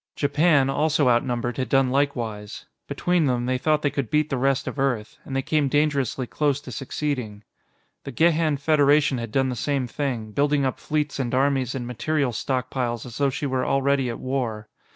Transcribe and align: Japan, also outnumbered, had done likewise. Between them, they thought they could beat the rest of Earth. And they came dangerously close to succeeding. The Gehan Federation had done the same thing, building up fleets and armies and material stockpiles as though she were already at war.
Japan, 0.15 0.67
also 0.67 1.09
outnumbered, 1.09 1.57
had 1.57 1.69
done 1.69 1.91
likewise. 1.91 2.65
Between 2.87 3.25
them, 3.25 3.45
they 3.45 3.59
thought 3.59 3.83
they 3.83 3.91
could 3.91 4.09
beat 4.09 4.31
the 4.31 4.35
rest 4.37 4.67
of 4.67 4.79
Earth. 4.79 5.19
And 5.23 5.35
they 5.35 5.43
came 5.43 5.67
dangerously 5.67 6.25
close 6.25 6.59
to 6.61 6.71
succeeding. 6.71 7.43
The 8.03 8.11
Gehan 8.11 8.57
Federation 8.57 9.19
had 9.19 9.31
done 9.31 9.49
the 9.49 9.55
same 9.55 9.85
thing, 9.85 10.31
building 10.31 10.65
up 10.65 10.79
fleets 10.79 11.19
and 11.19 11.35
armies 11.35 11.75
and 11.75 11.85
material 11.85 12.31
stockpiles 12.31 13.05
as 13.05 13.19
though 13.19 13.29
she 13.29 13.45
were 13.45 13.63
already 13.63 14.09
at 14.09 14.17
war. 14.17 14.69